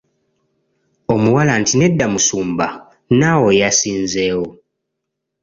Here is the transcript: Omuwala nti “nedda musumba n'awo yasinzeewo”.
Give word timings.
Omuwala 1.13 1.53
nti 1.61 1.73
“nedda 1.81 2.05
musumba 2.13 2.67
n'awo 3.17 3.49
yasinzeewo”. 3.59 4.47